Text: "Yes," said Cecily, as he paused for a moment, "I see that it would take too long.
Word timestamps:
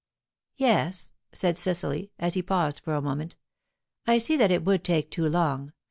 "Yes," 0.55 1.11
said 1.31 1.59
Cecily, 1.59 2.11
as 2.17 2.33
he 2.33 2.41
paused 2.41 2.79
for 2.79 2.95
a 2.95 3.03
moment, 3.03 3.35
"I 4.07 4.17
see 4.17 4.35
that 4.35 4.49
it 4.49 4.63
would 4.65 4.83
take 4.83 5.11
too 5.11 5.29
long. 5.29 5.73